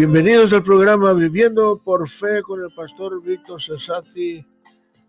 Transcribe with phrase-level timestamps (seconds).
[0.00, 4.42] Bienvenidos al programa Viviendo por Fe con el pastor Víctor Cesati.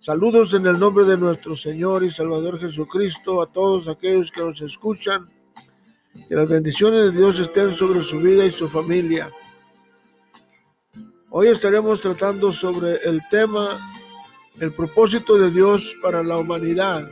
[0.01, 4.59] Saludos en el nombre de nuestro Señor y Salvador Jesucristo a todos aquellos que nos
[4.59, 5.29] escuchan.
[6.27, 9.31] Que las bendiciones de Dios estén sobre su vida y su familia.
[11.29, 13.79] Hoy estaremos tratando sobre el tema
[14.59, 17.09] el propósito de Dios para la humanidad.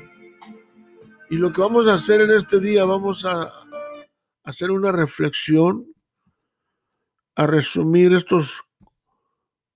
[1.29, 3.49] Y lo que vamos a hacer en este día, vamos a
[4.43, 5.88] hacer una reflexión
[7.35, 8.63] a resumir estos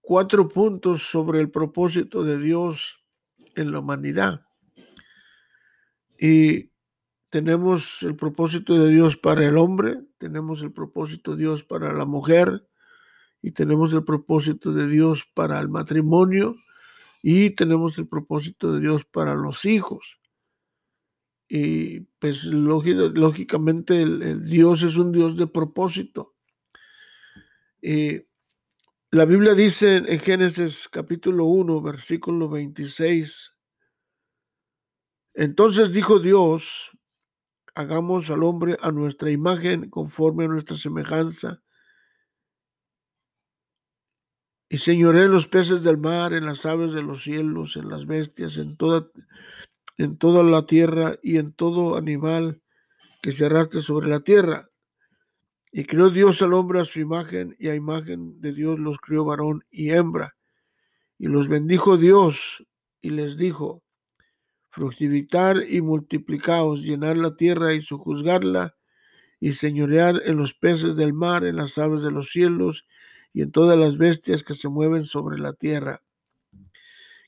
[0.01, 2.99] cuatro puntos sobre el propósito de Dios
[3.55, 4.45] en la humanidad.
[6.19, 6.71] Y
[7.29, 12.05] tenemos el propósito de Dios para el hombre, tenemos el propósito de Dios para la
[12.05, 12.67] mujer
[13.41, 16.55] y tenemos el propósito de Dios para el matrimonio
[17.21, 20.19] y tenemos el propósito de Dios para los hijos.
[21.47, 26.32] Y pues lógicamente el Dios es un Dios de propósito.
[27.85, 28.25] Eh,
[29.11, 33.51] la Biblia dice en Génesis capítulo 1, versículo 26,
[35.33, 36.91] entonces dijo Dios,
[37.75, 41.61] hagamos al hombre a nuestra imagen, conforme a nuestra semejanza,
[44.69, 48.05] y señoré en los peces del mar, en las aves de los cielos, en las
[48.05, 49.09] bestias, en toda,
[49.97, 52.61] en toda la tierra y en todo animal
[53.21, 54.69] que se arrastre sobre la tierra.
[55.75, 59.25] Y creó Dios al hombre a su imagen, y a imagen de Dios los crió
[59.25, 60.35] varón y hembra.
[61.17, 62.63] Y los bendijo Dios,
[63.01, 63.81] y les dijo,
[64.69, 68.75] fructificar y multiplicaos, llenar la tierra y sojuzgarla,
[69.39, 72.85] y señorear en los peces del mar, en las aves de los cielos,
[73.33, 76.03] y en todas las bestias que se mueven sobre la tierra.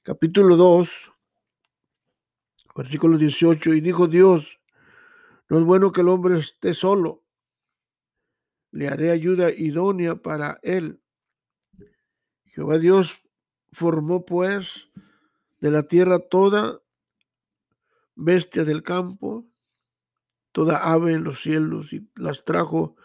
[0.04, 0.92] Capítulo 2,
[2.76, 4.60] versículo 18, y dijo Dios,
[5.50, 7.25] no es bueno que el hombre esté solo
[8.76, 11.00] le haré ayuda idónea para él.
[12.44, 13.22] Jehová Dios
[13.72, 14.90] formó pues
[15.62, 16.82] de la tierra toda
[18.16, 19.46] bestia del campo,
[20.52, 22.98] toda ave en los cielos, y las trajo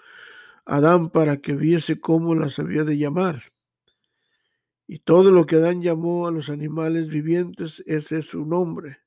[0.64, 3.52] Adán para que viese cómo las había de llamar.
[4.88, 9.02] Y todo lo que Adán llamó a los animales vivientes, ese es su nombre.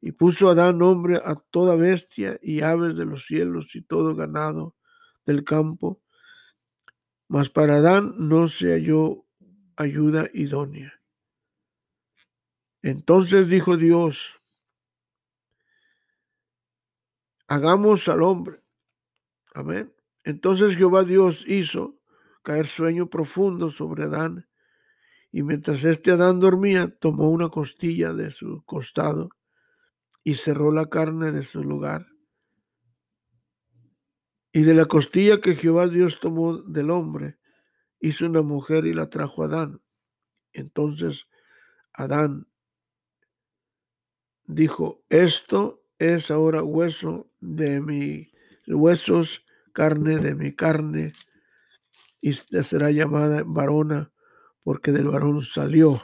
[0.00, 4.75] Y puso Adán nombre a toda bestia y aves de los cielos y todo ganado
[5.26, 6.00] del campo,
[7.28, 9.26] mas para Adán no se halló
[9.76, 11.00] ayuda idónea.
[12.82, 14.40] Entonces dijo Dios,
[17.48, 18.62] hagamos al hombre.
[19.54, 19.92] Amén.
[20.24, 21.98] Entonces Jehová Dios hizo
[22.42, 24.48] caer sueño profundo sobre Adán,
[25.32, 29.30] y mientras este Adán dormía, tomó una costilla de su costado
[30.22, 32.06] y cerró la carne de su lugar.
[34.56, 37.36] Y de la costilla que Jehová Dios tomó del hombre,
[38.00, 39.82] hizo una mujer y la trajo a Adán.
[40.54, 41.26] Entonces
[41.92, 42.48] Adán
[44.46, 48.32] dijo, esto es ahora hueso de mis
[48.66, 49.44] huesos,
[49.74, 51.12] carne de mi carne,
[52.22, 54.10] y será llamada varona,
[54.62, 56.00] porque del varón salió.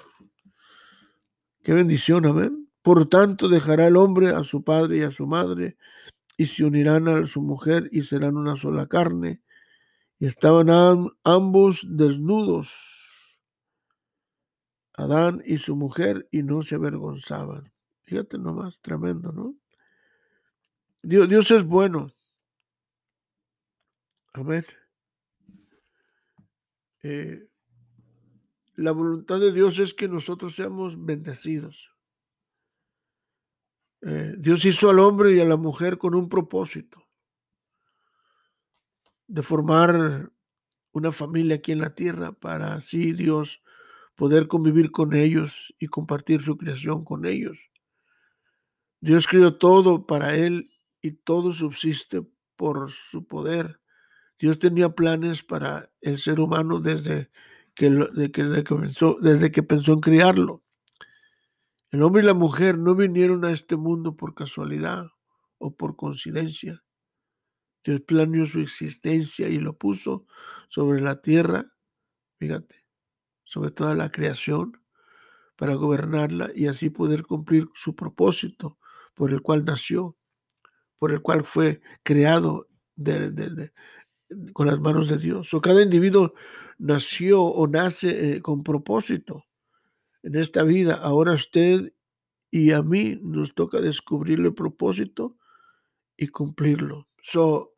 [1.63, 2.69] Qué bendición, amén.
[2.83, 5.79] Por tanto, dejará el hombre a su padre y a su madre,
[6.42, 9.41] y se unirán a su mujer y serán una sola carne.
[10.19, 10.69] Y estaban
[11.22, 12.72] ambos desnudos,
[14.94, 17.72] Adán y su mujer, y no se avergonzaban.
[18.03, 19.54] Fíjate nomás, tremendo, ¿no?
[21.00, 22.12] Dios, Dios es bueno.
[24.32, 24.66] Amén.
[27.04, 27.47] Eh,
[28.74, 31.91] la voluntad de Dios es que nosotros seamos bendecidos.
[34.03, 37.07] Eh, Dios hizo al hombre y a la mujer con un propósito
[39.29, 40.31] de formar
[40.93, 43.63] una familia aquí en la tierra para así Dios
[44.17, 47.59] poder convivir con ellos y compartir su creación con ellos.
[49.01, 50.71] Dios creó todo para él
[51.01, 52.22] y todo subsiste
[52.57, 53.81] por su poder.
[54.39, 57.31] Dios tenía planes para el ser humano desde
[57.75, 60.61] que, desde que pensó en criarlo.
[61.92, 65.10] El hombre y la mujer no vinieron a este mundo por casualidad
[65.59, 66.83] o por coincidencia.
[67.84, 70.24] Dios planeó su existencia y lo puso
[70.68, 71.71] sobre la tierra,
[72.39, 72.86] fíjate,
[73.44, 74.80] sobre toda la creación,
[75.54, 78.78] para gobernarla y así poder cumplir su propósito
[79.15, 80.16] por el cual nació,
[80.98, 82.68] por el cual fue creado
[84.54, 85.53] con las manos de Dios.
[85.53, 86.33] O cada individuo
[86.78, 89.45] nació o nace eh, con propósito
[90.22, 90.95] en esta vida.
[90.95, 91.95] Ahora usted
[92.51, 95.36] y a mí nos toca descubrir el propósito
[96.16, 97.09] y cumplirlo.
[97.22, 97.72] So,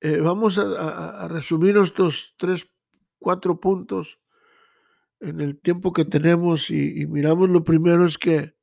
[0.00, 2.70] Eh, vamos a, resumir estos tres,
[3.18, 4.20] cuatro puntos
[5.18, 8.54] en el tiempo que tenemos y, miramos lo primero es que,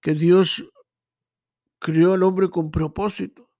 [0.00, 0.64] que Dios
[1.80, 3.50] crió al hombre con propósito.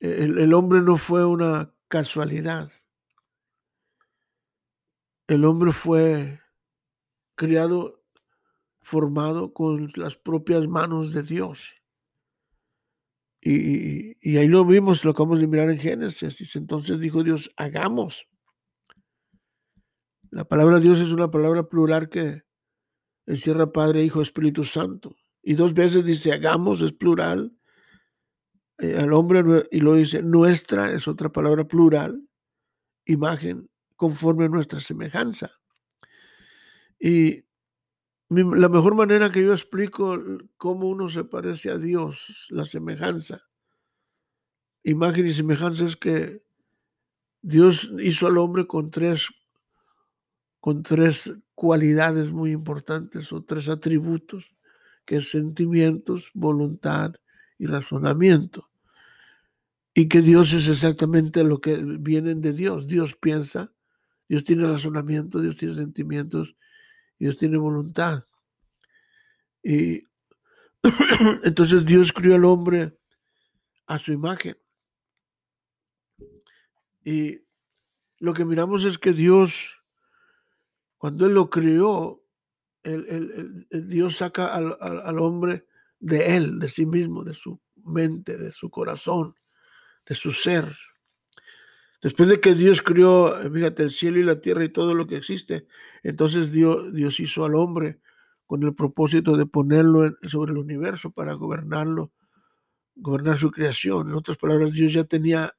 [0.00, 2.70] El, hombre no fue una casualidad.
[5.28, 6.40] El hombre fue
[7.34, 8.02] criado,
[8.80, 11.74] formado con las propias manos de Dios.
[13.42, 16.56] Y, ahí lo vimos, lo acabamos de mirar en Génesis.
[16.56, 18.26] Entonces dijo Dios, hagamos.
[20.30, 22.44] La palabra Dios es una palabra plural que
[23.26, 25.14] encierra Padre, Hijo, Espíritu Santo.
[25.42, 27.54] Y dos veces dice, hagamos, es plural.
[28.78, 32.26] Eh, al hombre, y lo dice, nuestra es otra palabra plural,
[33.04, 33.68] imagen
[33.98, 35.50] conforme a nuestra semejanza.
[37.00, 37.44] Y
[38.30, 40.16] la mejor manera que yo explico
[40.56, 43.42] cómo uno se parece a Dios, la semejanza,
[44.84, 46.44] imagen y semejanza es que
[47.42, 49.26] Dios hizo al hombre con tres,
[50.60, 54.54] con tres cualidades muy importantes o tres atributos,
[55.04, 57.14] que es sentimientos, voluntad
[57.58, 58.70] y razonamiento.
[59.92, 62.86] Y que Dios es exactamente lo que vienen de Dios.
[62.86, 63.72] Dios piensa,
[64.28, 66.54] Dios tiene razonamiento, Dios tiene sentimientos,
[67.18, 68.24] Dios tiene voluntad.
[69.62, 70.02] Y
[71.44, 72.98] entonces Dios crió al hombre
[73.86, 74.56] a su imagen.
[77.04, 77.40] Y
[78.18, 79.54] lo que miramos es que Dios,
[80.98, 82.22] cuando Él lo crió,
[82.82, 85.66] Dios saca al, hombre
[85.98, 89.34] de Él, de sí mismo, de su mente, de su corazón,
[90.06, 90.76] de su ser.
[92.00, 95.16] Después de que Dios crió, fíjate, el cielo y la tierra y todo lo que
[95.16, 95.66] existe,
[96.02, 98.00] entonces Dios, Dios hizo al hombre
[98.46, 102.12] con el propósito de ponerlo sobre el universo para gobernarlo,
[102.94, 104.08] gobernar su creación.
[104.08, 105.52] En otras palabras, Dios ya tenía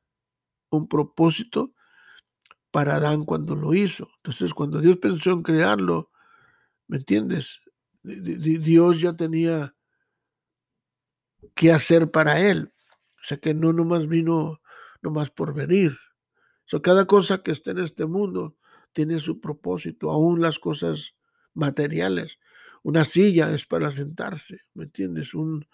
[0.70, 1.74] un propósito
[2.72, 4.10] para Adán cuando lo hizo.
[4.18, 6.10] Entonces, cuando Dios pensó en crearlo,
[6.88, 7.60] ¿me entiendes?
[8.02, 9.76] Dios ya tenía
[11.54, 12.72] qué hacer para él.
[13.22, 14.62] O sea que no nomás vino
[15.02, 15.98] nomás por venir.
[16.74, 18.56] O cada cosa que está en este mundo
[18.94, 21.16] tiene su propósito, aún las cosas
[21.54, 22.40] materiales.
[22.84, 25.34] Una silla es para sentarse, ¿me entiendes?
[25.34, 25.68] Un,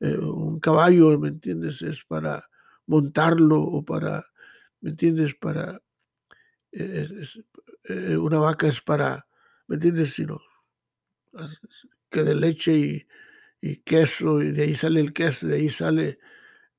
[0.00, 1.82] eh, un caballo, ¿me entiendes?
[1.82, 2.48] Es para
[2.86, 4.24] montarlo o para,
[4.80, 5.34] ¿me entiendes?
[5.34, 5.82] Para,
[6.72, 7.08] eh,
[7.84, 9.26] eh, una vaca es para,
[9.66, 10.14] ¿me entiendes?
[10.14, 10.40] Sino
[12.10, 13.06] que de leche
[13.60, 16.18] y, queso, y de ahí sale el queso, de ahí sale,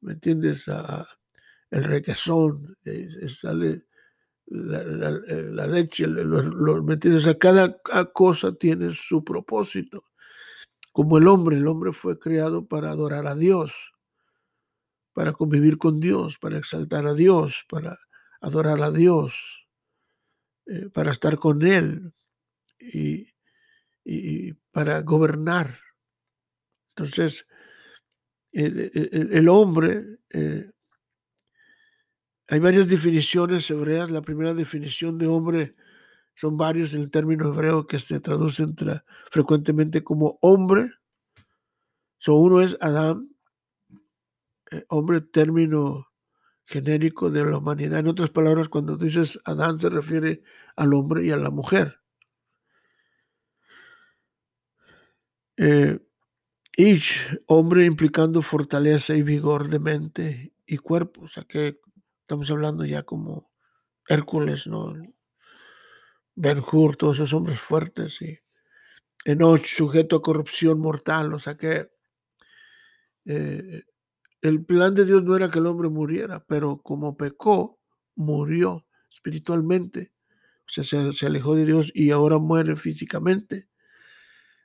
[0.01, 0.65] ¿me entiendes?
[1.71, 2.77] El requesón,
[3.27, 3.86] sale
[4.48, 7.27] la, leche, ¿me entiendes?
[7.27, 7.80] O cada
[8.13, 10.04] cosa tiene su propósito.
[10.92, 13.74] Como el hombre, el hombre fue creado para adorar a Dios
[15.19, 18.00] para convivir con Dios, para exaltar a Dios, para
[18.39, 19.68] adorar a Dios,
[20.66, 22.13] eh, para estar con Él
[22.80, 23.27] y,
[24.71, 25.77] para gobernar.
[26.95, 27.45] Entonces,
[28.54, 30.71] el, hombre, eh,
[32.50, 34.10] hay varias definiciones hebreas.
[34.10, 35.74] La primera definición de hombre
[36.36, 38.75] son varios en el término hebreo que se traducen
[39.30, 40.92] frecuentemente como hombre.
[42.18, 43.30] So, uno es Adán,
[44.71, 46.07] eh, hombre término
[46.66, 48.00] genérico de la humanidad.
[48.00, 50.42] En otras palabras, cuando dices Adán se refiere
[50.76, 52.00] al hombre y a la mujer.
[55.57, 56.00] Eh,
[57.47, 61.23] hombre implicando fortaleza y vigor de mente y cuerpo.
[61.23, 61.80] O sea que
[62.30, 63.50] estamos hablando ya como
[64.07, 64.94] Hércules, ¿no?
[66.36, 68.38] Ben Hur, todos esos hombres fuertes y
[69.26, 71.33] Enoch, sujeto a corrupción mortal.
[71.33, 71.90] O sea que
[73.26, 73.81] eh,
[74.44, 77.80] el plan de Dios no era que el hombre muriera, pero como pecó,
[78.14, 80.12] murió espiritualmente.
[80.68, 83.69] O sea, se, alejó de Dios y ahora muere físicamente.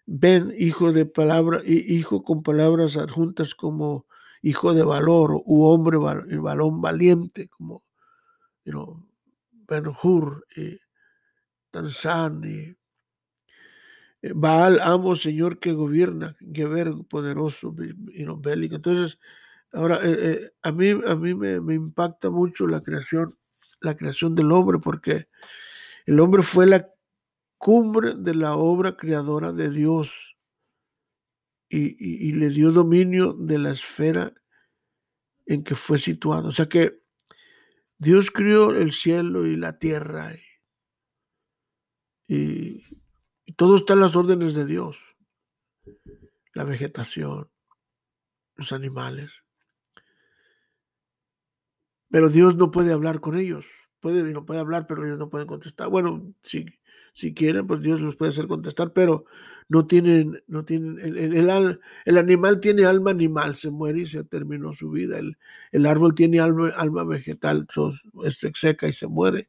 [0.04, 4.06] Ven, hijo de palabra, hijo con palabras adjuntas como
[4.44, 7.82] hijo de valor u hombre balón valiente, como
[8.64, 9.06] you
[9.52, 10.78] Ben Hur y
[11.70, 12.76] Tanzán y
[14.22, 18.76] eh, Baal, amo, Señor que gobierna, Geber, poderoso, y bélico.
[18.76, 19.18] Entonces,
[19.74, 23.36] Ahora, eh, eh, a mí, a mí me, impacta mucho la creación,
[23.80, 25.26] la creación del hombre, porque
[26.06, 26.88] el hombre fue la
[27.58, 30.33] cumbre de la obra creadora de Dios
[31.76, 34.32] y, le dio dominio de la esfera
[35.46, 36.48] en que fue situado.
[36.48, 37.02] O sea que
[37.98, 40.34] Dios crió el cielo y la tierra
[42.28, 42.82] y,
[43.44, 44.98] y todo está en las órdenes de Dios.
[46.54, 47.50] La vegetación,
[48.56, 49.42] los animales.
[52.10, 53.66] pero Dios no puede hablar con ellos.
[53.98, 55.88] Puede, no puede hablar, pero ellos no pueden contestar.
[55.88, 56.66] Bueno, si,
[57.14, 59.24] si quieren, pues Dios los puede hacer contestar, pero
[59.68, 64.24] no tienen, no tienen, el, el, el, animal tiene alma animal, se muere y se
[64.24, 65.18] terminó su vida.
[65.18, 65.38] El,
[65.70, 67.68] el árbol tiene alma, alma vegetal,
[68.30, 69.48] se seca y se muere.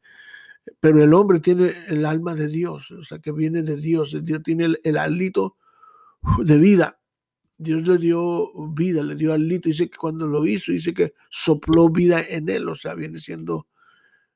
[0.79, 4.15] Pero el hombre tiene el alma de Dios, o sea, que viene de Dios.
[4.23, 5.57] Dios tiene el, el alito
[6.37, 6.99] de vida.
[7.57, 9.69] Dios le dio vida, le dio alito.
[9.69, 12.69] Dice que cuando lo hizo, dice que sopló vida en él.
[12.69, 13.67] O sea, viene siendo,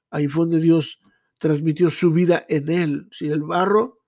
[0.10, 1.00] ahí fue donde Dios
[1.40, 3.08] transmitió su vida en él.
[3.12, 4.00] Sin el barro,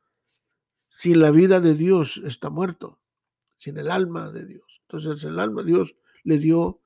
[0.95, 2.99] sin la vida de Dios está muerto,
[3.55, 4.81] sin el alma de Dios.
[4.83, 6.81] Entonces el alma de Dios le dio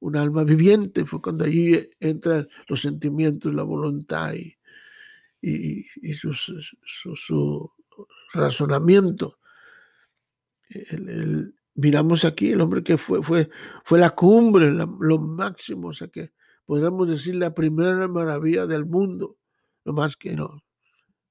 [0.00, 1.04] un alma viviente.
[1.04, 4.56] Fue cuando allí entran los sentimientos, la voluntad y,
[5.40, 7.72] y, su, su,
[8.32, 9.38] razonamiento.
[11.74, 13.50] miramos aquí el hombre que fue, fue,
[13.84, 16.32] fue la cumbre, lo máximo, o sea que
[16.64, 19.37] podríamos decir la primera maravilla del mundo,
[19.88, 20.62] no más que no.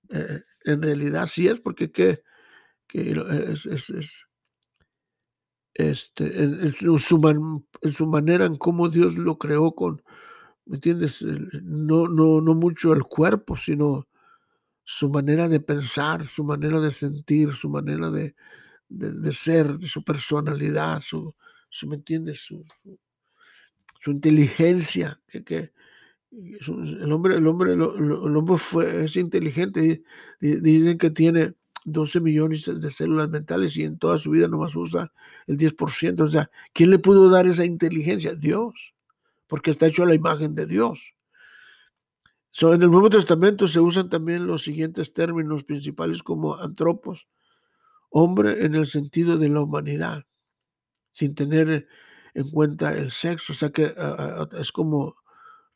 [0.10, 2.24] Eh, en realidad sí es porque que,
[2.88, 3.12] que
[3.52, 4.12] es, es, es
[5.76, 10.02] este, en, su en, su manera en cómo Dios lo creó con,
[10.66, 11.22] ¿me entiendes?
[11.22, 14.08] No, no, no mucho el cuerpo, sino
[14.84, 18.36] su manera de pensar, su manera de sentir, su manera de,
[18.90, 21.36] de, ser, su personalidad, su,
[21.70, 22.40] su ¿me entiendes?
[22.40, 22.66] Su,
[24.02, 25.74] su, inteligencia, que, que,
[26.32, 30.04] el hombre, el hombre, el, hombre fue, es inteligente,
[30.40, 31.54] dicen que tiene
[31.86, 35.14] 12 millones de células mentales y en toda su vida nomás usa
[35.48, 36.22] el 10%.
[36.22, 38.36] O sea, ¿quién le pudo dar esa inteligencia?
[38.36, 38.94] Dios,
[39.48, 41.14] porque está hecho a la imagen de Dios.
[42.52, 47.28] So, en el Nuevo Testamento se usan también los siguientes términos principales como antropos,
[48.10, 50.26] hombre en el sentido de la humanidad,
[51.12, 51.88] sin tener
[52.34, 53.94] en cuenta el sexo, o sea que
[54.60, 55.16] es como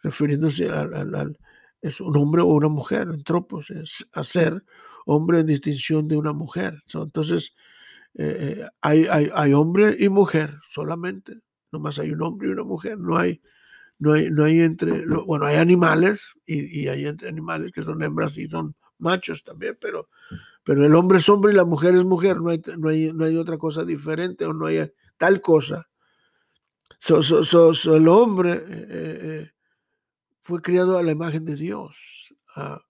[0.01, 1.38] refiriéndose al,
[1.81, 4.63] es un hombre o una mujer, antropos, es hacer
[5.05, 6.84] hombre en distinción de una mujer.
[6.93, 7.53] Entonces,
[8.15, 11.39] eh, eh, hay, hay, hay, hombre y mujer solamente,
[11.72, 13.41] nomás hay un hombre y una mujer, no hay,
[14.00, 18.38] no hay, no hay entre, bueno, hay animales y, hay entre animales que son hembras
[18.38, 20.10] y son machos también, pero
[20.63, 23.25] pero el hombre es hombre y la mujer es mujer, no hay, no hay, no
[23.25, 25.88] hay otra cosa diferente o no hay tal cosa.
[27.00, 29.51] So, so, el hombre eh,
[30.44, 31.96] fue criado a la imagen de Dios,
[32.56, 32.82] ah,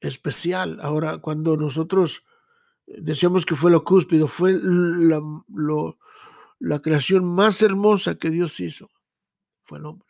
[0.00, 0.78] especial.
[0.80, 2.24] Ahora, cuando nosotros
[2.86, 8.90] decíamos que fue lo cúspido, fue la, creación más hermosa que Dios hizo,
[9.64, 10.08] fue el hombre.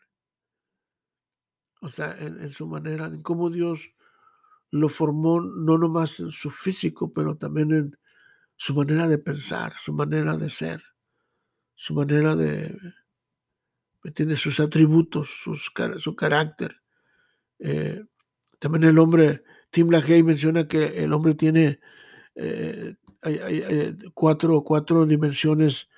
[1.81, 3.91] O sea, en, en su manera, en cómo Dios
[4.71, 7.99] lo formó no nomás en su físico, pero también en
[8.55, 10.83] su manera de pensar, su manera de ser,
[11.75, 12.77] su manera de,
[14.03, 14.39] ¿me entiendes?
[14.39, 15.29] Sus atributos,
[15.97, 16.77] su carácter.
[17.59, 18.03] Eh,
[18.59, 21.79] también el hombre, Tim LaHaye menciona que el hombre tiene
[22.35, 25.89] eh, hay, cuatro, cuatro, dimensiones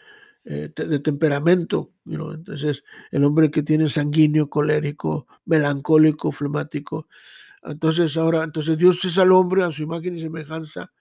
[0.43, 1.91] eh, de temperamento.
[2.05, 7.07] Entonces, el hombre que tiene sanguíneo, colérico, melancólico, flemático,
[7.63, 10.91] entonces ahora, entonces Dios es al hombre a su imagen y semejanza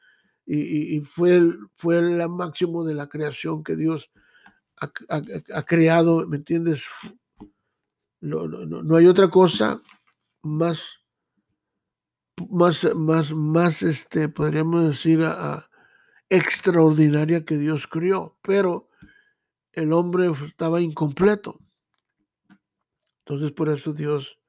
[0.44, 4.10] y, fue, el, fue el máximo de la creación que Dios
[4.80, 6.84] ha, creado, ¿me entiendes?
[8.20, 9.82] No, no, hay otra cosa
[10.42, 11.00] más,
[12.48, 15.20] más, más, más, este, podríamos decir,
[16.28, 18.88] extraordinaria que Dios crió, pero
[19.72, 21.60] el hombre estaba incompleto.
[23.24, 24.40] Entonces por eso Dios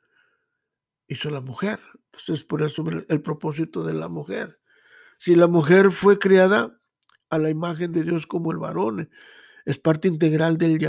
[1.07, 1.79] hizo la mujer.
[2.05, 4.59] Entonces, por eso el propósito de la mujer.
[5.17, 6.77] Si la mujer fue creada
[7.29, 9.09] a la imagen de Dios como el varón,
[9.65, 10.79] es parte integral del,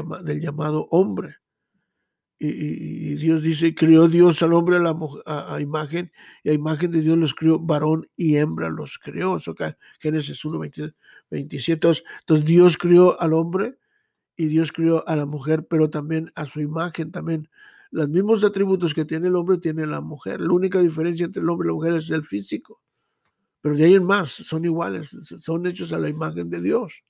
[0.40, 1.36] llamado hombre.
[2.38, 6.10] Y, Dios dice, crió Dios al hombre a, la, a, imagen,
[6.42, 9.36] y a imagen de Dios los crió, varón y hembra los crió.
[9.36, 11.72] Eso acá, Génesis 1, 27.
[11.72, 13.78] Entonces, entonces Dios crió al hombre
[14.36, 17.48] y Dios crió a la mujer, pero también a su imagen, también
[17.92, 20.40] los mismos atributos que tiene el hombre tiene la mujer.
[20.40, 22.80] La única diferencia entre el hombre y la mujer es el físico.
[23.60, 25.10] Pero de ahí en más, son iguales,
[25.40, 27.04] son hechos a la imagen de Dios.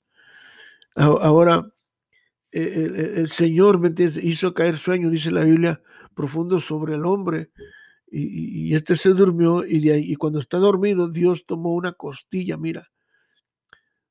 [0.95, 1.67] Ahora,
[2.51, 5.81] e, el, Señor ¿me hizo caer sueño, dice la Biblia,
[6.13, 7.51] profundo sobre el hombre.
[8.15, 12.91] Y, este se durmió y, de y cuando está dormido, Dios tomó una costilla, mira,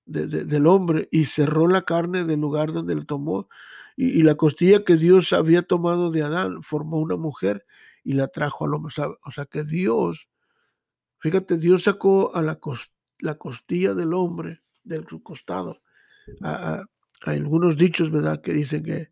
[0.04, 3.48] del hombre y cerró la carne del lugar donde lo tomó
[3.96, 7.66] y, la costilla que Dios había tomado de Adán formó una mujer
[8.04, 8.92] y la trajo al hombre.
[9.24, 10.28] O sea, que Dios,
[11.18, 12.58] fíjate, Dios sacó a la,
[13.18, 15.82] la costilla del hombre de su costado.
[16.40, 19.10] Hay algunos dichos, ¿verdad?, que dicen que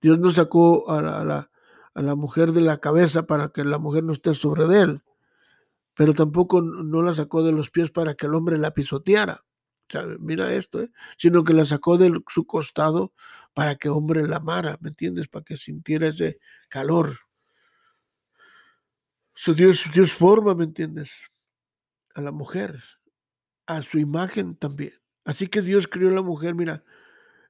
[0.00, 1.50] Dios no sacó a la,
[1.94, 5.02] a la mujer de la cabeza para que la mujer no esté sobre él,
[5.94, 9.44] pero tampoco no la sacó de los pies para que el hombre la pisoteara.
[10.18, 10.90] mira esto, ¿eh?
[11.18, 13.12] sino que la sacó de su costado
[13.52, 15.28] para que hombre la amara, ¿me entiendes?
[15.28, 17.18] Para que sintiera ese calor.
[19.34, 21.12] So Dios, Dios forma, ¿me entiendes?
[22.14, 22.78] A la mujer,
[23.66, 24.99] a su imagen también.
[25.30, 26.82] Así que Dios crió a la mujer, mira,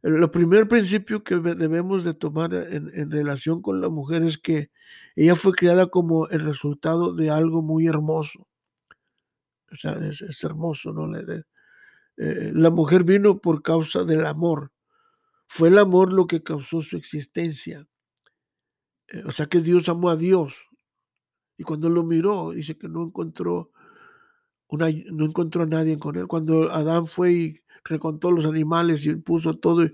[0.02, 4.70] el primer principio que debemos de tomar en, relación con la mujer es que
[5.16, 8.46] ella fue creada como el resultado de algo muy hermoso.
[9.72, 11.10] O sea, es, hermoso, ¿no?
[11.18, 14.72] Eh, la mujer vino por causa del amor.
[15.46, 17.88] Fue el amor lo que causó su existencia.
[19.08, 20.52] Eh, o sea que Dios amó a Dios.
[21.56, 23.70] Y cuando lo miró, dice que no encontró,
[24.68, 26.26] una, no encontró a nadie con él.
[26.26, 29.84] Cuando Adán fue y recontó los animales y puso todo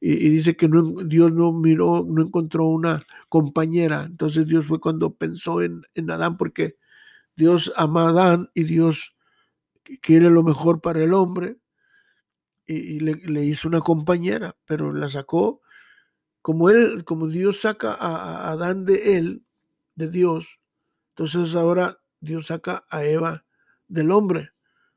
[0.00, 0.68] y, dice que
[1.06, 3.00] Dios no miró, no encontró una
[3.30, 4.04] compañera.
[4.04, 6.76] Entonces Dios fue cuando pensó en, en Adán porque
[7.36, 9.14] Dios ama a Adán y Dios
[10.02, 11.56] quiere lo mejor para el hombre
[12.66, 15.60] y, le, hizo una compañera, pero la sacó
[16.42, 19.44] como él, como Dios saca a, a Adán de él,
[19.94, 20.60] de Dios.
[21.10, 23.44] Entonces ahora Dios saca a Eva
[23.88, 24.53] del hombre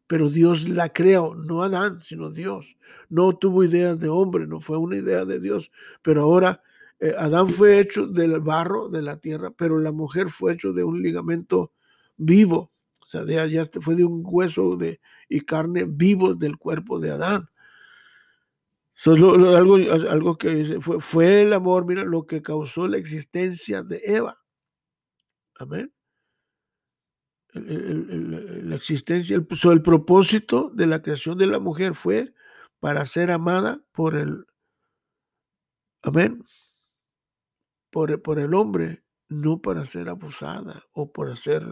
[0.07, 2.77] pero Dios la creó, no Adán, sino Dios.
[3.09, 5.69] No tuvo ideas de hombre, no fue una idea de Dios,
[6.01, 6.63] pero ahora
[6.99, 10.83] eh, Adán fue hecho del barro de la tierra, pero la mujer fue hecho de
[10.83, 11.73] un ligamento
[12.15, 12.71] vivo,
[13.01, 14.99] o sea, de allá fue de un hueso de,
[15.29, 17.49] y carne vivo del cuerpo de Adán.
[19.05, 24.37] algo, algo que fue, fue el amor, mira, lo que causó la existencia de Eva.
[25.59, 25.91] Amén
[27.53, 32.33] la existencia, el, el propósito de la creación de la mujer fue
[32.79, 34.45] para ser amada por el,
[36.01, 36.43] amén,
[37.89, 41.63] por, por el hombre, no para ser abusada o para ser,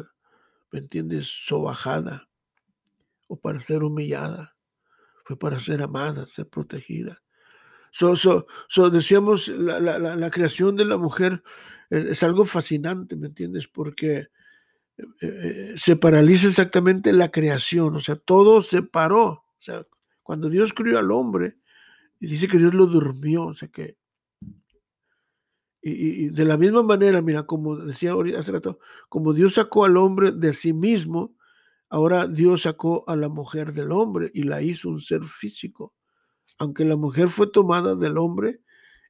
[0.71, 2.29] ¿me entiendes?, sobajada
[3.27, 4.55] o para ser humillada.
[5.23, 7.21] Fue para ser amada, ser protegida.
[7.91, 11.41] So, so, so decíamos, la, la, la, creación de la mujer
[11.89, 13.67] es, es, algo fascinante, ¿me entiendes?
[13.67, 14.27] Porque
[15.21, 19.25] eh, se paraliza exactamente la creación, o sea, todo se paró.
[19.25, 19.85] O sea,
[20.23, 21.57] cuando Dios crió al hombre,
[22.19, 23.97] y dice que Dios lo durmió, o sea que.
[25.81, 30.31] Y, de la misma manera, mira, como decía hace rato, como Dios sacó al hombre
[30.31, 31.35] de sí mismo,
[31.89, 35.93] ahora Dios sacó a la mujer del hombre y la hizo un ser físico.
[36.57, 38.61] Aunque la mujer fue tomada del hombre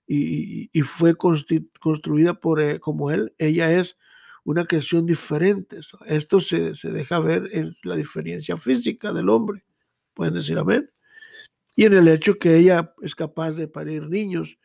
[0.05, 3.97] y, fue construida por, eh, como él, ella es
[4.45, 5.79] una creación diferente.
[6.05, 9.65] Esto se, deja ver en la diferencia física del hombre.
[10.13, 10.89] Pueden decir amén.
[11.75, 14.57] Y en el hecho que ella es capaz de parir niños.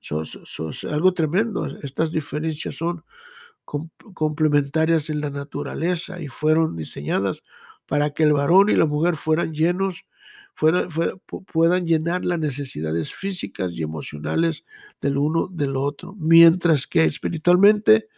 [0.00, 1.66] es algo tremendo.
[1.82, 3.02] Estas diferencias son
[3.64, 7.42] complementarias en la naturaleza y fueron diseñadas
[7.86, 10.04] para que el varón y la mujer fueran llenos,
[10.54, 14.64] puedan llenar las necesidades físicas y emocionales
[15.00, 18.08] del uno del otro, mientras que espiritualmente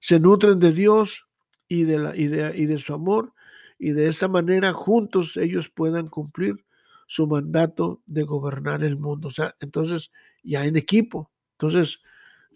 [0.00, 1.26] se nutren de Dios
[1.68, 3.32] y de, la, y de, su amor,
[3.78, 6.64] y de esa manera juntos ellos puedan cumplir
[7.06, 9.28] su mandato de gobernar el mundo.
[9.28, 10.10] O sea, entonces
[10.42, 11.30] ya en equipo.
[11.52, 12.00] Entonces,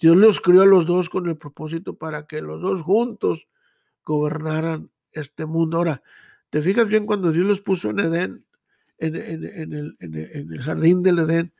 [0.00, 3.46] Dios los crió a los dos con el propósito para que los dos juntos
[4.04, 5.78] gobernaran este mundo.
[5.78, 6.02] Ahora,
[6.50, 8.44] ¿te fijas bien cuando Dios los puso en Edén,
[8.98, 10.14] en, el, en,
[10.52, 11.52] el, jardín del Edén?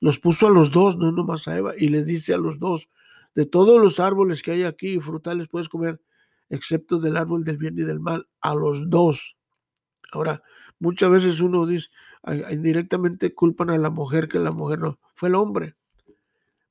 [0.00, 2.88] Los puso a los dos, no nomás a Eva, y les dice a los dos,
[3.40, 5.98] de todos los árboles que hay aquí, frutales, puedes comer,
[6.50, 9.34] excepto del árbol del bien y del mal, a los dos.
[10.12, 10.42] Ahora,
[10.78, 11.88] muchas veces uno dice,
[12.50, 15.74] indirectamente culpan a la mujer que la mujer no, fue el hombre.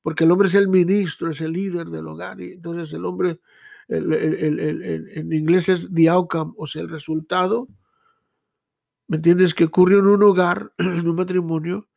[0.02, 2.40] Porque el hombre es el ministro, es el líder del hogar.
[2.40, 3.40] Y entonces el hombre,
[3.88, 7.66] en inglés es the outcome, o sea, el resultado.
[9.08, 9.54] ¿Me entiendes?
[9.54, 11.88] Que ocurre en un hogar, en un matrimonio,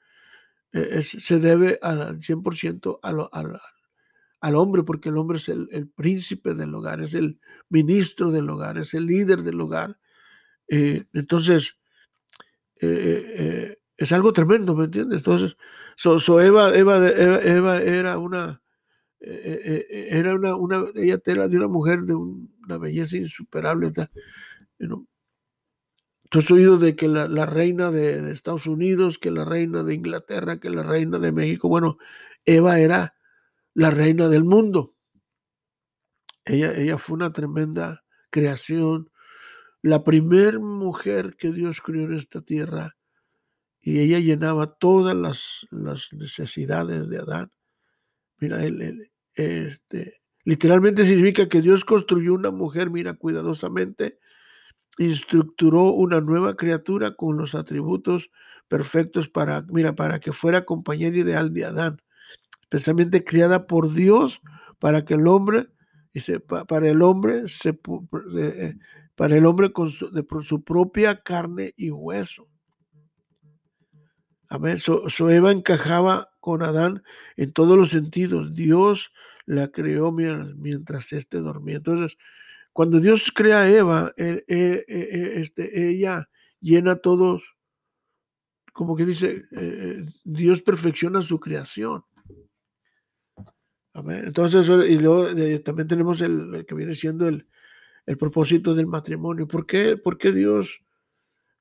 [0.72, 3.44] eh, se debe al 100% a, lo, a,
[4.44, 8.78] al hombre, porque el hombre es el, príncipe del hogar, es el ministro del hogar,
[8.78, 9.98] es el líder del hogar.
[10.68, 11.78] Eh, entonces,
[12.76, 15.20] eh, eh, es algo tremendo, ¿me entiendes?
[15.20, 15.56] Entonces,
[15.96, 18.62] so, Eva, era una,
[19.22, 23.94] era una, ella era de una mujer de una belleza insuperable.
[24.78, 30.70] Entonces, oído de que la, reina de, Estados Unidos, que la reina de Inglaterra, que
[30.70, 31.98] la reina de México, bueno,
[32.44, 33.16] Eva era
[33.74, 34.96] la reina del mundo.
[36.46, 39.10] Ella, ella fue una tremenda creación,
[39.82, 42.96] la primer mujer que Dios crió en esta tierra
[43.82, 45.68] y ella llenaba todas las,
[46.12, 47.52] necesidades de Adán.
[48.40, 54.20] Mira, él, este, Literalmente significa que Dios construyó una mujer, mira, cuidadosamente,
[54.98, 58.30] estructuró una nueva criatura con los atributos
[58.68, 62.02] perfectos para, mira, para que fuera compañera ideal de Adán,
[62.74, 64.42] especialmente criada por Dios
[64.80, 65.68] para que el hombre,
[66.68, 67.80] para el hombre, se,
[68.36, 68.76] eh,
[69.16, 72.48] para el hombre con su, de, su propia carne y hueso.
[74.50, 74.80] Amén.
[74.80, 77.04] So, Eva encajaba con Adán
[77.38, 78.56] en todos los sentidos.
[78.56, 79.12] Dios
[79.46, 81.78] la creó mientras éste dormía.
[81.78, 82.18] Entonces,
[82.72, 86.28] cuando Dios crea a Eva, este, ella
[86.60, 87.56] llena todos,
[88.74, 92.04] como que dice, eh, Dios perfecciona su creación.
[93.94, 97.48] Entonces, y luego eh, también tenemos el, que viene siendo el,
[98.06, 99.48] el propósito del matrimonio.
[99.48, 99.98] ¿Por qué?
[99.98, 100.82] ¿Por qué Dios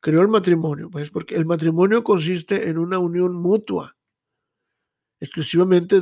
[0.01, 0.91] creó el matrimonio?
[0.91, 3.97] Pues porque el matrimonio consiste en una unión mutua,
[5.21, 6.01] exclusivamente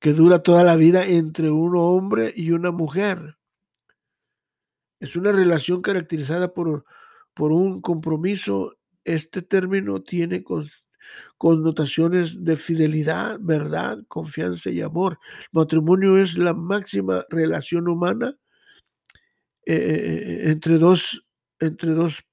[0.00, 3.36] que dura toda la vida entre un hombre y una mujer.
[4.98, 6.84] Es una relación caracterizada por,
[7.34, 8.78] por un compromiso.
[9.04, 10.42] Este término tiene
[11.42, 15.18] connotaciones de fidelidad, verdad, confianza y amor.
[15.40, 18.36] El matrimonio es la máxima relación humana
[19.66, 21.26] eh, eh, eh, entre dos,
[21.58, 22.24] entre dos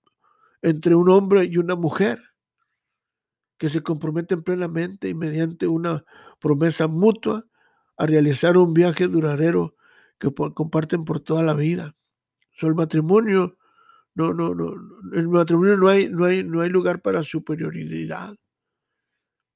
[0.62, 2.22] entre un hombre y una mujer
[3.58, 6.06] que se comprometen plenamente y mediante una
[6.40, 7.46] promesa mutua
[7.98, 9.76] a realizar un viaje duradero
[10.20, 11.96] que comparten por toda la vida.
[12.60, 13.58] So, el matrimonio,
[14.14, 14.72] no, no, no,
[15.14, 18.36] el matrimonio hay, no hay lugar para superioridad.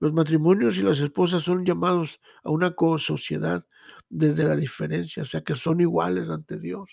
[0.03, 3.65] Los matrimonios y las esposas son llamados a una sociedad
[4.09, 6.91] desde la diferencia, o sea que son iguales ante Dios.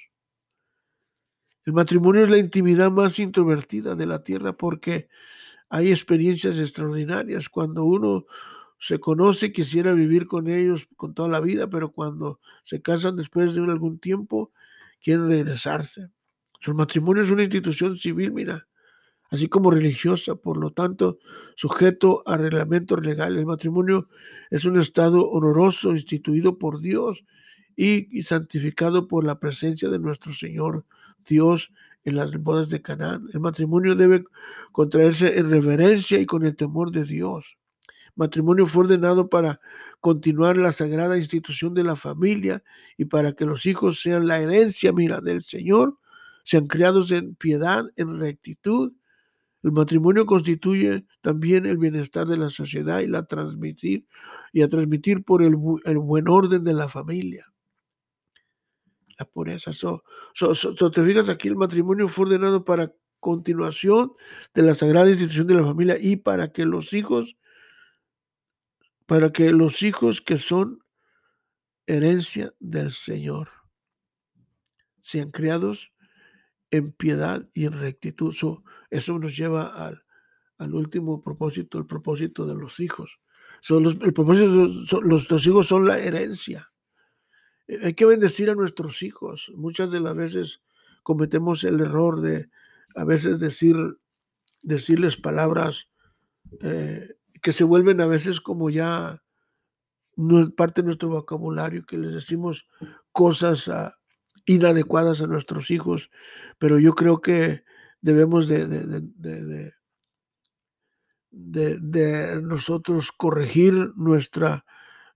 [1.65, 5.09] El matrimonio es la intimidad más introvertida de la tierra porque
[5.69, 7.49] hay experiencias extraordinarias.
[7.49, 8.27] Cuando uno
[8.79, 13.57] se conoce, quisiera vivir con ellos con toda la vida, pero cuando se casan después
[13.57, 14.53] de algún tiempo,
[15.03, 16.11] quieren regresarse.
[16.61, 18.69] El matrimonio es una institución civil, mira,
[19.31, 21.19] así como religiosa, por lo tanto,
[21.57, 23.39] sujeto a reglamentos legales.
[23.39, 24.09] El matrimonio
[24.51, 27.25] es un estado honoroso instituido por Dios
[27.77, 30.85] y santificado por la presencia de nuestro Señor
[31.27, 31.73] Dios
[32.05, 33.29] en las bodas de Canaán.
[33.33, 34.25] El matrimonio debe
[34.73, 37.57] contraerse en reverencia y con el temor de Dios.
[38.17, 39.61] Matrimonio fue ordenado para
[40.01, 42.63] continuar la sagrada institución de la familia
[42.97, 45.99] y para que los hijos sean la herencia, mira, del Señor,
[46.43, 48.93] sean criados en piedad, en rectitud.
[49.63, 54.07] El matrimonio constituye también el bienestar de la sociedad y la transmitir
[54.53, 57.47] y a transmitir por el, buen orden de la familia
[59.19, 59.73] la pureza.
[59.75, 60.03] So,
[60.35, 64.13] te fijas aquí, el matrimonio fue ordenado para continuación
[64.55, 67.37] de la sagrada institución de la familia y para que los hijos,
[69.05, 70.83] para que los hijos que son
[71.87, 73.51] herencia del Señor
[75.03, 75.93] sean criados
[76.71, 78.35] en piedad y en rectitud.
[78.91, 80.05] eso nos lleva al,
[80.59, 83.19] al, último propósito, el propósito de los hijos.
[83.69, 86.71] los, el propósito, los, los hijos son la herencia.
[87.67, 89.51] Eh, hay que bendecir a nuestros hijos.
[89.55, 90.61] Muchas de las veces
[91.03, 92.51] cometemos el error de
[92.97, 93.77] a veces decir,
[94.63, 95.89] decirles palabras
[96.61, 99.23] eh, que se vuelven a veces como ya
[100.17, 102.67] no parte de nuestro vocabulario, que les decimos
[103.13, 103.95] cosas ah,
[104.47, 106.11] inadecuadas a nuestros hijos,
[106.59, 107.63] pero yo creo que
[108.01, 109.73] debemos de, de,
[111.31, 114.65] de nosotros corregir nuestra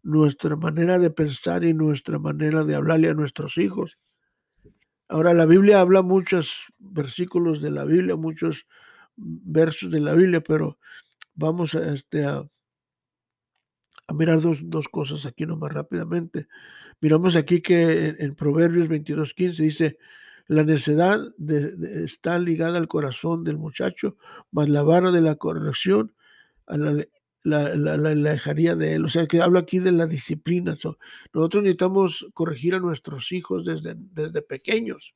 [0.05, 3.99] nuestra manera de pensar y nuestra manera de hablarle a nuestros hijos.
[5.09, 8.67] Ahora, la Biblia habla muchos versículos de la Biblia, muchos
[9.17, 10.79] versos de la Biblia, pero
[11.35, 12.47] vamos a, este, a,
[14.15, 16.49] mirar dos, cosas aquí nomás rápidamente.
[17.05, 19.99] Miramos aquí que en, Proverbios 22.15 dice,
[20.47, 21.21] la necedad
[22.03, 24.17] está ligada al corazón del muchacho,
[24.51, 26.15] mas la vara de la corrección
[26.67, 27.07] a la,
[27.43, 29.05] la, la, la, de él.
[29.05, 30.73] O sea, que habla aquí de la disciplina.
[31.35, 35.15] nosotros necesitamos corregir a nuestros hijos desde, desde pequeños,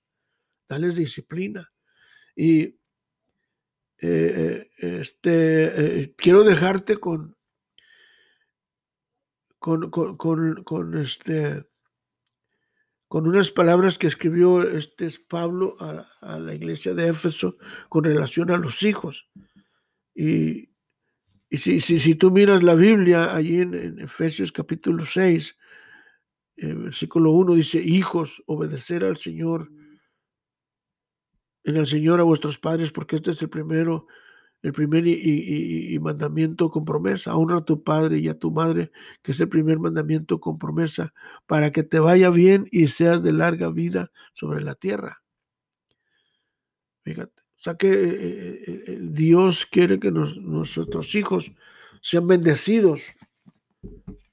[0.69, 1.73] darles disciplina.
[2.37, 2.77] Y eh,
[4.03, 7.35] eh, este, eh, quiero dejarte con,
[9.59, 11.68] con, con, con, este,
[13.09, 17.57] con unas palabras que escribió este Pablo a, la iglesia de Éfeso
[17.89, 19.29] con relación a los hijos.
[20.15, 20.69] Y,
[21.49, 25.57] y si, si, si tú miras la Biblia, allí en, Efesios capítulo 6,
[26.57, 29.71] eh, versículo 1 dice, hijos, obedecer al Señor,
[31.65, 34.07] en el Señor a vuestros padres, porque este es el primero
[34.63, 37.37] el primer y, mandamiento con promesa.
[37.37, 38.91] Honra a tu padre y a tu madre,
[39.23, 41.15] que es el primer mandamiento con promesa,
[41.47, 45.23] para que te vaya bien y seas de larga vida sobre la tierra.
[47.05, 51.53] Fíjate, o sea que eh, eh, eh, Dios quiere que nuestros hijos
[52.03, 53.03] sean bendecidos.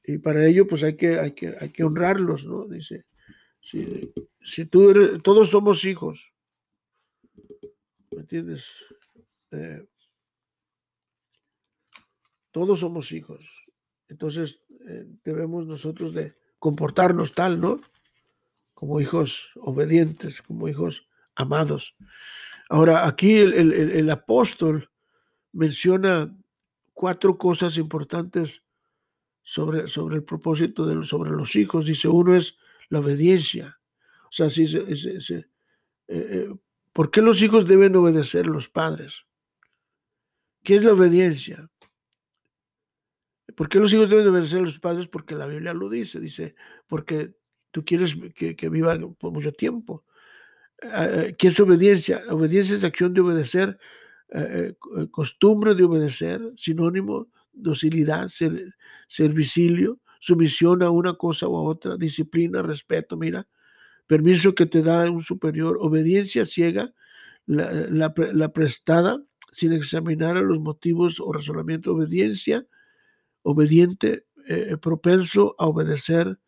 [0.04, 2.68] Y para ello, pues hay que, hay que, hay que honrarlos, ¿no?
[2.68, 3.06] Dice,
[3.62, 6.32] si tú eres, todos somos hijos,
[8.12, 8.68] ¿me entiendes?
[12.56, 13.44] Todos somos hijos.
[14.08, 14.62] Entonces
[15.26, 17.82] debemos nosotros de comportarnos tal, ¿no?
[18.74, 21.98] Como hijos obedientes, como hijos amados.
[22.70, 24.90] Ahora, aquí el, apóstol
[25.52, 26.34] menciona
[26.94, 28.64] cuatro cosas importantes
[29.44, 29.82] sobre,
[30.16, 31.88] el propósito de sobre los hijos.
[31.88, 33.82] Dice, uno es la obediencia.
[34.30, 35.44] O sea, eh,
[36.08, 36.56] eh,
[36.94, 39.26] ¿por qué los hijos deben obedecer a los padres?
[40.64, 41.70] ¿Qué es la obediencia?
[43.56, 45.08] ¿Por qué los hijos deben obedecer a los padres?
[45.08, 46.20] Porque la Biblia lo dice.
[46.20, 46.56] Dice,
[46.88, 47.36] porque
[47.72, 50.04] tú quieres que, que vivan por mucho tiempo.
[50.82, 52.24] Eh, ¿Qué es obediencia?
[52.30, 53.78] Obediencia es acción de obedecer,
[54.30, 58.72] eh, eh, costumbre de obedecer, sinónimo, docilidad, ser,
[60.20, 63.48] sumisión a una cosa o a otra, disciplina, respeto, mira,
[64.08, 66.94] permiso que te da un superior, obediencia ciega,
[67.46, 72.66] la, prestada sin examinar a los motivos o razonamiento, obediencia,
[73.46, 74.26] obediente,
[74.82, 76.40] propenso a obedecer,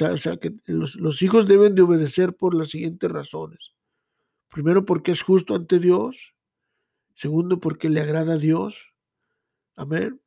[0.00, 3.74] o sea, que los, hijos deben de obedecer por las siguientes razones.
[4.50, 6.34] Primero, porque es justo ante Dios.
[7.14, 8.76] Segundo, porque le agrada a Dios.
[9.76, 10.20] Amén.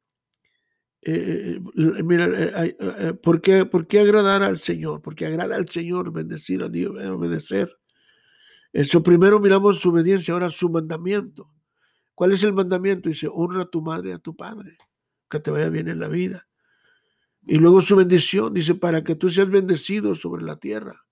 [1.01, 5.01] Eh, eh, mira, eh, ¿por, qué, ¿por, qué, agradar al Señor?
[5.01, 7.77] Porque agrada al Señor bendecir a Dios, obedecer.
[8.73, 11.49] Eso primero miramos su obediencia, ahora su mandamiento.
[12.15, 13.09] ¿Cuál es el mandamiento?
[13.09, 14.77] Dice, honra a tu madre y a tu padre,
[15.29, 16.47] que te vaya bien en la vida.
[17.45, 21.05] Y luego su bendición, dice, para que tú seas bendecido sobre la tierra.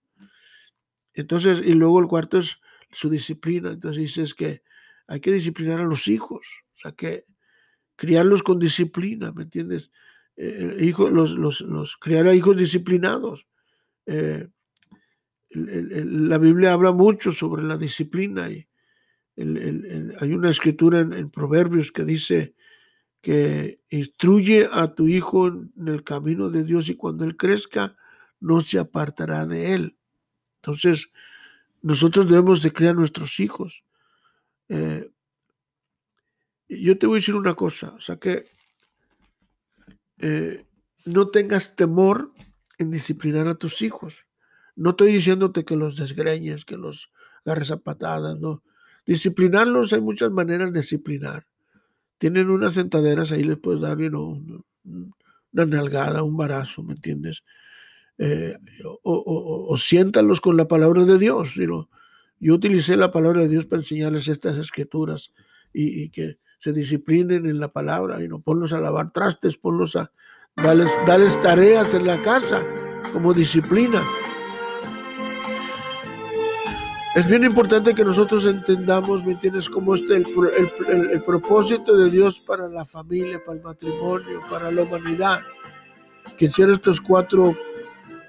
[1.14, 2.60] Entonces, y luego el cuarto es
[2.92, 3.72] su disciplina.
[3.72, 4.62] Entonces dices que
[5.08, 7.26] hay que disciplinar a los hijos, o sea, que
[7.96, 9.92] criarlos con disciplina, ¿me entiendes?
[10.36, 13.46] Eh, eh los, los, criar a hijos disciplinados.
[14.06, 14.48] Eh,
[15.52, 18.68] la Biblia habla mucho sobre la disciplina y
[19.38, 22.56] hay una escritura en Proverbios que dice
[23.26, 27.98] que instruye a tu hijo en el camino de Dios y cuando él crezca
[28.40, 29.98] no se apartará de él.
[30.58, 31.10] Entonces,
[31.82, 33.84] nosotros debemos de criar a nuestros hijos.
[34.70, 35.10] Eh,
[36.70, 38.46] yo te voy a decir una cosa, o sea que
[40.20, 40.64] eh,
[41.06, 42.32] no tengas temor
[42.78, 44.28] en disciplinar a tus hijos.
[44.76, 47.10] No estoy diciéndote que los desgreñes, que los
[47.44, 48.62] agarres a patadas, no.
[49.08, 51.48] Disciplinarlos hay muchas maneras de disciplinar
[52.18, 57.44] tienen unas sentaderas, ahí les puedes dar una, nalgada, un barazo, ¿me entiendes?
[58.18, 58.58] Eh,
[59.04, 61.56] o, siéntalos con la palabra de Dios.
[62.40, 65.34] Yo utilicé la palabra de Dios para enseñarles estas escrituras
[65.74, 70.12] y, que se disciplinen en la palabra y no ponlos a lavar trastes, ponlos a
[70.56, 72.64] darles, darles tareas en la casa
[73.12, 74.02] como disciplina.
[77.16, 80.26] Es bien importante que nosotros entendamos, ¿me entiendes?, cómo este el,
[81.14, 85.40] el, propósito de Dios para la familia, para el matrimonio, para la humanidad.
[86.38, 87.56] Que sean estos cuatro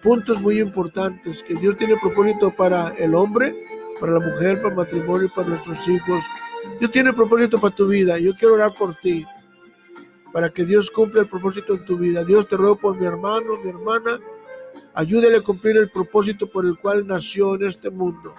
[0.04, 3.56] puntos muy importantes, que Dios tiene propósito para el hombre,
[3.98, 6.22] para la mujer, para el matrimonio, para nuestros hijos.
[6.78, 8.20] Dios tiene propósito para tu vida.
[8.20, 9.26] Yo quiero orar por ti,
[10.32, 12.22] para que Dios cumpla el propósito en tu vida.
[12.22, 14.20] Dios te ruego por mi hermano, mi hermana.
[14.94, 18.32] Ayúdale a cumplir el propósito por el cual nació en este mundo.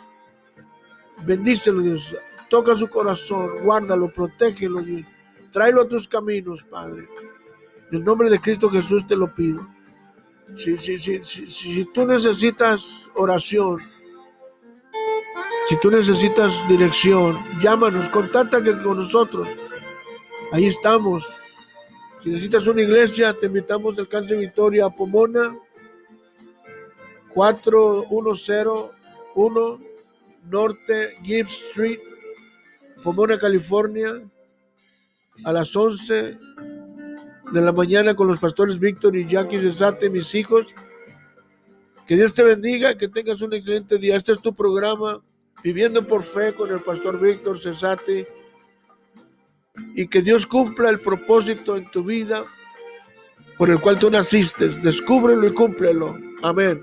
[1.25, 2.15] Bendícelo, Dios.
[2.49, 5.06] Toca su corazón, guárdalo, protégelo, Dios.
[5.51, 7.08] Tráelo a tus caminos, Padre.
[7.91, 9.67] En el nombre de Cristo Jesús te lo pido.
[10.56, 13.80] Si, si, si, si, tú necesitas oración,
[15.67, 19.49] si tú necesitas dirección, llámanos, contáctate con nosotros.
[20.51, 21.25] Ahí estamos.
[22.21, 25.58] Si necesitas una iglesia, te invitamos al Cáncer Victoria Pomona
[27.34, 29.80] 4101
[30.49, 31.99] Norte Gibbs Street,
[33.03, 34.21] Pomona, California,
[35.45, 36.38] a las 11
[37.51, 40.67] de la mañana con los pastores Víctor y Jackie Cesate, mis hijos.
[42.07, 44.15] Que Dios te bendiga, que tengas un excelente día.
[44.15, 45.21] Este es tu programa,
[45.63, 48.27] Viviendo por Fe con el pastor Víctor Cesate.
[49.95, 52.45] Y que Dios cumpla el propósito en tu vida
[53.57, 54.69] por el cual tú naciste.
[54.69, 56.17] Descúbrelo y cúmplelo.
[56.43, 56.81] Amén.